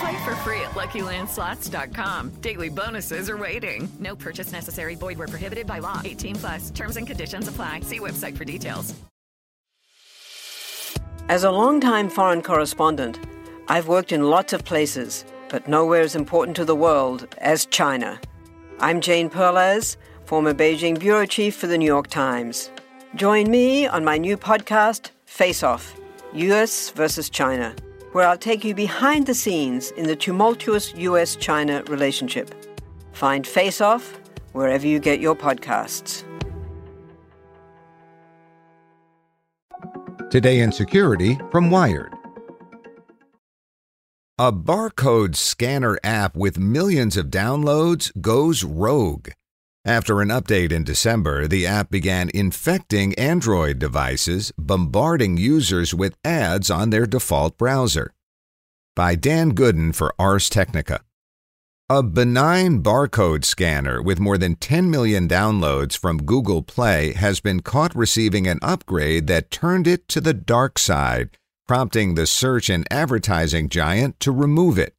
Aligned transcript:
Play 0.00 0.24
for 0.24 0.34
free 0.36 0.60
at 0.60 0.72
LuckyLandSlots.com. 0.72 2.30
Daily 2.40 2.68
bonuses 2.68 3.28
are 3.28 3.36
waiting. 3.36 3.90
No 3.98 4.16
purchase 4.16 4.52
necessary. 4.52 4.94
Void 4.94 5.18
where 5.18 5.28
prohibited 5.28 5.66
by 5.66 5.80
law. 5.80 6.00
18 6.04 6.36
plus. 6.36 6.70
Terms 6.70 6.96
and 6.96 7.06
conditions 7.06 7.48
apply. 7.48 7.80
See 7.80 7.98
website 7.98 8.36
for 8.36 8.44
details. 8.44 8.94
As 11.28 11.44
a 11.44 11.50
longtime 11.50 12.10
foreign 12.10 12.42
correspondent, 12.42 13.18
I've 13.68 13.88
worked 13.88 14.12
in 14.12 14.28
lots 14.28 14.52
of 14.52 14.64
places, 14.64 15.24
but 15.48 15.68
nowhere 15.68 16.02
as 16.02 16.16
important 16.16 16.56
to 16.56 16.64
the 16.64 16.74
world 16.74 17.28
as 17.38 17.64
China. 17.66 18.20
I'm 18.80 19.00
Jane 19.00 19.30
Perlez, 19.30 19.96
former 20.24 20.52
Beijing 20.52 20.98
bureau 20.98 21.24
chief 21.24 21.54
for 21.54 21.68
the 21.68 21.78
New 21.78 21.86
York 21.86 22.08
Times. 22.08 22.70
Join 23.14 23.50
me 23.50 23.86
on 23.86 24.04
my 24.04 24.18
new 24.18 24.36
podcast, 24.36 25.10
Face 25.24 25.62
Off 25.62 25.94
US 26.34 26.90
versus 26.90 27.30
China, 27.30 27.74
where 28.12 28.26
I'll 28.26 28.38
take 28.38 28.64
you 28.64 28.74
behind 28.74 29.26
the 29.26 29.34
scenes 29.34 29.90
in 29.92 30.06
the 30.06 30.16
tumultuous 30.16 30.94
US 30.94 31.36
China 31.36 31.82
relationship. 31.88 32.54
Find 33.12 33.46
Face 33.46 33.80
Off 33.80 34.20
wherever 34.52 34.86
you 34.86 34.98
get 34.98 35.20
your 35.20 35.34
podcasts. 35.34 36.24
Today 40.30 40.60
in 40.60 40.72
Security 40.72 41.38
from 41.50 41.70
Wired. 41.70 42.12
A 44.38 44.50
barcode 44.50 45.36
scanner 45.36 45.98
app 46.02 46.36
with 46.36 46.58
millions 46.58 47.18
of 47.18 47.26
downloads 47.26 48.10
goes 48.20 48.64
rogue. 48.64 49.28
After 49.84 50.20
an 50.20 50.28
update 50.28 50.70
in 50.70 50.84
December, 50.84 51.48
the 51.48 51.66
app 51.66 51.90
began 51.90 52.30
infecting 52.32 53.16
Android 53.16 53.80
devices, 53.80 54.52
bombarding 54.56 55.36
users 55.36 55.92
with 55.92 56.16
ads 56.24 56.70
on 56.70 56.90
their 56.90 57.04
default 57.04 57.58
browser. 57.58 58.14
By 58.94 59.16
Dan 59.16 59.50
Goodin 59.50 59.92
for 59.92 60.14
Ars 60.20 60.48
Technica. 60.48 61.00
A 61.90 62.00
benign 62.00 62.80
barcode 62.80 63.44
scanner 63.44 64.00
with 64.00 64.20
more 64.20 64.38
than 64.38 64.54
10 64.54 64.88
million 64.88 65.26
downloads 65.26 65.98
from 65.98 66.22
Google 66.22 66.62
Play 66.62 67.12
has 67.14 67.40
been 67.40 67.58
caught 67.58 67.96
receiving 67.96 68.46
an 68.46 68.60
upgrade 68.62 69.26
that 69.26 69.50
turned 69.50 69.88
it 69.88 70.06
to 70.10 70.20
the 70.20 70.32
dark 70.32 70.78
side, 70.78 71.36
prompting 71.66 72.14
the 72.14 72.28
search 72.28 72.70
and 72.70 72.86
advertising 72.88 73.68
giant 73.68 74.20
to 74.20 74.30
remove 74.30 74.78
it. 74.78 74.94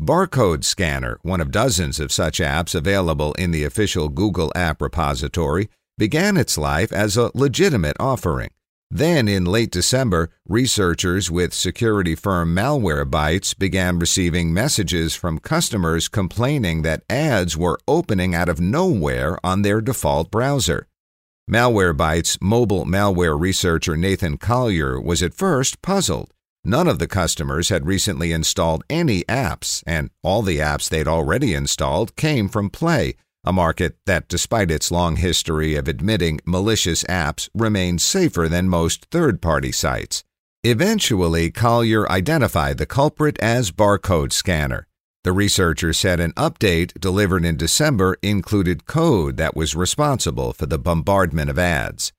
Barcode 0.00 0.64
Scanner, 0.64 1.18
one 1.20 1.42
of 1.42 1.50
dozens 1.50 2.00
of 2.00 2.10
such 2.10 2.38
apps 2.38 2.74
available 2.74 3.34
in 3.34 3.50
the 3.50 3.64
official 3.64 4.08
Google 4.08 4.50
App 4.54 4.80
Repository, 4.80 5.68
began 5.98 6.38
its 6.38 6.56
life 6.56 6.90
as 6.90 7.18
a 7.18 7.30
legitimate 7.34 7.98
offering. 8.00 8.48
Then, 8.90 9.28
in 9.28 9.44
late 9.44 9.70
December, 9.70 10.30
researchers 10.48 11.30
with 11.30 11.52
security 11.52 12.14
firm 12.14 12.54
Malwarebytes 12.56 13.58
began 13.58 13.98
receiving 13.98 14.54
messages 14.54 15.14
from 15.14 15.38
customers 15.38 16.08
complaining 16.08 16.80
that 16.80 17.04
ads 17.10 17.54
were 17.54 17.78
opening 17.86 18.34
out 18.34 18.48
of 18.48 18.58
nowhere 18.58 19.38
on 19.44 19.60
their 19.60 19.82
default 19.82 20.30
browser. 20.30 20.88
Malwarebytes 21.48 22.40
mobile 22.40 22.86
malware 22.86 23.38
researcher 23.38 23.98
Nathan 23.98 24.38
Collier 24.38 24.98
was 24.98 25.22
at 25.22 25.34
first 25.34 25.82
puzzled. 25.82 26.32
None 26.64 26.88
of 26.88 26.98
the 26.98 27.08
customers 27.08 27.70
had 27.70 27.86
recently 27.86 28.32
installed 28.32 28.84
any 28.90 29.22
apps, 29.24 29.82
and 29.86 30.10
all 30.22 30.42
the 30.42 30.58
apps 30.58 30.88
they'd 30.88 31.08
already 31.08 31.54
installed 31.54 32.16
came 32.16 32.48
from 32.48 32.68
Play, 32.68 33.14
a 33.44 33.52
market 33.52 33.96
that, 34.04 34.28
despite 34.28 34.70
its 34.70 34.90
long 34.90 35.16
history 35.16 35.74
of 35.74 35.88
admitting 35.88 36.40
malicious 36.44 37.02
apps, 37.04 37.48
remains 37.54 38.02
safer 38.02 38.46
than 38.46 38.68
most 38.68 39.06
third 39.10 39.40
party 39.40 39.72
sites. 39.72 40.22
Eventually, 40.62 41.50
Collier 41.50 42.06
identified 42.10 42.76
the 42.76 42.84
culprit 42.84 43.38
as 43.38 43.70
Barcode 43.70 44.32
Scanner. 44.32 44.86
The 45.24 45.32
researcher 45.32 45.94
said 45.94 46.20
an 46.20 46.32
update 46.32 46.98
delivered 47.00 47.46
in 47.46 47.56
December 47.56 48.18
included 48.22 48.84
code 48.84 49.38
that 49.38 49.56
was 49.56 49.74
responsible 49.74 50.52
for 50.52 50.66
the 50.66 50.78
bombardment 50.78 51.48
of 51.48 51.58
ads. 51.58 52.12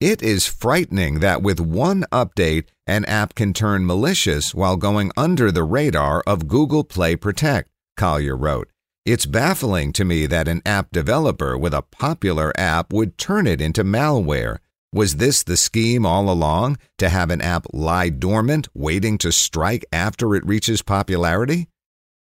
It 0.00 0.22
is 0.22 0.46
frightening 0.46 1.18
that 1.20 1.42
with 1.42 1.58
one 1.58 2.04
update, 2.12 2.66
an 2.86 3.04
app 3.06 3.34
can 3.34 3.52
turn 3.52 3.84
malicious 3.84 4.54
while 4.54 4.76
going 4.76 5.10
under 5.16 5.50
the 5.50 5.64
radar 5.64 6.22
of 6.24 6.46
Google 6.46 6.84
Play 6.84 7.16
Protect, 7.16 7.68
Collier 7.96 8.36
wrote. 8.36 8.70
It's 9.04 9.26
baffling 9.26 9.92
to 9.94 10.04
me 10.04 10.26
that 10.26 10.46
an 10.46 10.62
app 10.64 10.92
developer 10.92 11.58
with 11.58 11.74
a 11.74 11.82
popular 11.82 12.52
app 12.56 12.92
would 12.92 13.18
turn 13.18 13.48
it 13.48 13.60
into 13.60 13.82
malware. 13.82 14.58
Was 14.92 15.16
this 15.16 15.42
the 15.42 15.56
scheme 15.56 16.06
all 16.06 16.30
along 16.30 16.78
to 16.98 17.08
have 17.08 17.30
an 17.30 17.40
app 17.40 17.66
lie 17.72 18.08
dormant, 18.08 18.68
waiting 18.74 19.18
to 19.18 19.32
strike 19.32 19.84
after 19.92 20.36
it 20.36 20.46
reaches 20.46 20.80
popularity? 20.80 21.70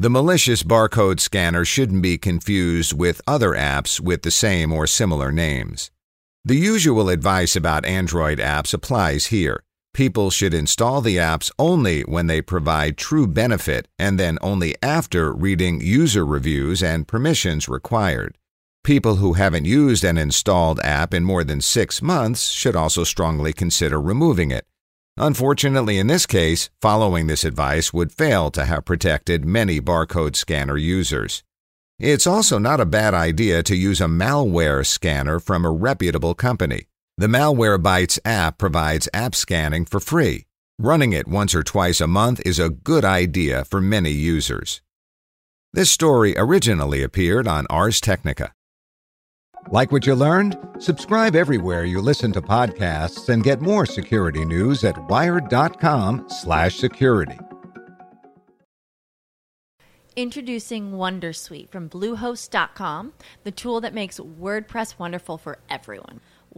The 0.00 0.08
malicious 0.08 0.62
barcode 0.62 1.18
scanner 1.18 1.64
shouldn't 1.64 2.02
be 2.02 2.18
confused 2.18 2.96
with 2.96 3.20
other 3.26 3.50
apps 3.50 3.98
with 3.98 4.22
the 4.22 4.30
same 4.30 4.72
or 4.72 4.86
similar 4.86 5.32
names. 5.32 5.90
The 6.44 6.54
usual 6.54 7.08
advice 7.08 7.56
about 7.56 7.84
Android 7.84 8.38
apps 8.38 8.72
applies 8.72 9.26
here. 9.26 9.64
People 9.92 10.30
should 10.30 10.54
install 10.54 11.00
the 11.00 11.16
apps 11.16 11.50
only 11.58 12.02
when 12.02 12.28
they 12.28 12.40
provide 12.40 12.96
true 12.96 13.26
benefit 13.26 13.88
and 13.98 14.20
then 14.20 14.38
only 14.40 14.76
after 14.84 15.32
reading 15.32 15.80
user 15.80 16.24
reviews 16.24 16.80
and 16.80 17.08
permissions 17.08 17.68
required. 17.68 18.38
People 18.84 19.16
who 19.16 19.32
haven't 19.32 19.64
used 19.64 20.04
an 20.04 20.16
installed 20.16 20.78
app 20.84 21.12
in 21.12 21.24
more 21.24 21.42
than 21.42 21.60
six 21.60 22.00
months 22.00 22.50
should 22.50 22.76
also 22.76 23.02
strongly 23.02 23.52
consider 23.52 24.00
removing 24.00 24.52
it. 24.52 24.64
Unfortunately, 25.20 25.98
in 25.98 26.06
this 26.06 26.26
case, 26.26 26.70
following 26.80 27.26
this 27.26 27.44
advice 27.44 27.92
would 27.92 28.12
fail 28.12 28.52
to 28.52 28.64
have 28.64 28.84
protected 28.84 29.44
many 29.44 29.80
barcode 29.80 30.36
scanner 30.36 30.76
users. 30.76 31.42
It's 31.98 32.26
also 32.26 32.58
not 32.58 32.80
a 32.80 32.86
bad 32.86 33.14
idea 33.14 33.64
to 33.64 33.74
use 33.74 34.00
a 34.00 34.04
malware 34.04 34.86
scanner 34.86 35.40
from 35.40 35.64
a 35.64 35.72
reputable 35.72 36.34
company. 36.34 36.86
The 37.16 37.26
Malwarebytes 37.26 38.20
app 38.24 38.58
provides 38.58 39.08
app 39.12 39.34
scanning 39.34 39.84
for 39.84 39.98
free. 39.98 40.46
Running 40.78 41.12
it 41.12 41.26
once 41.26 41.52
or 41.52 41.64
twice 41.64 42.00
a 42.00 42.06
month 42.06 42.40
is 42.46 42.60
a 42.60 42.68
good 42.68 43.04
idea 43.04 43.64
for 43.64 43.80
many 43.80 44.12
users. 44.12 44.80
This 45.72 45.90
story 45.90 46.34
originally 46.36 47.02
appeared 47.02 47.48
on 47.48 47.66
Ars 47.68 48.00
Technica. 48.00 48.52
Like 49.70 49.92
what 49.92 50.06
you 50.06 50.14
learned? 50.14 50.56
Subscribe 50.78 51.36
everywhere 51.36 51.84
you 51.84 52.00
listen 52.00 52.32
to 52.32 52.40
podcasts 52.40 53.28
and 53.28 53.44
get 53.44 53.60
more 53.60 53.84
security 53.84 54.46
news 54.46 54.82
at 54.82 54.96
wired.com/security. 55.10 57.38
Introducing 60.16 60.92
Wondersuite 60.92 61.68
from 61.68 61.90
bluehost.com, 61.90 63.12
the 63.44 63.50
tool 63.50 63.82
that 63.82 63.92
makes 63.92 64.18
WordPress 64.18 64.98
wonderful 64.98 65.36
for 65.36 65.58
everyone. 65.68 66.20